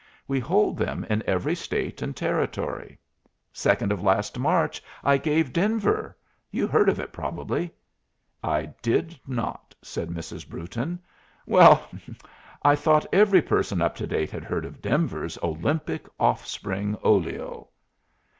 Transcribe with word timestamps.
We 0.27 0.39
hold 0.39 0.77
them 0.77 1.05
in 1.11 1.21
every 1.27 1.53
State 1.53 2.01
and 2.01 2.15
Territory. 2.17 2.97
Second 3.53 3.91
of 3.91 4.01
last 4.01 4.39
March 4.39 4.81
I 5.03 5.17
gave 5.17 5.53
Denver 5.53 6.17
you 6.49 6.65
heard 6.65 6.89
of 6.89 6.99
it, 6.99 7.13
probably?" 7.13 7.69
"I 8.43 8.73
did 8.81 9.19
not," 9.27 9.75
said 9.83 10.09
Mrs. 10.09 10.49
Brewton. 10.49 10.97
"Well! 11.45 11.75
Ha, 11.75 11.85
ha! 12.03 12.13
I 12.63 12.75
thought 12.75 13.05
every 13.13 13.43
person 13.43 13.79
up 13.79 13.93
to 13.97 14.07
date 14.07 14.31
had 14.31 14.43
heard 14.43 14.65
of 14.65 14.81
Denver's 14.81 15.37
Olympic 15.43 16.07
Offspring 16.19 16.97
Olio." 17.03 17.67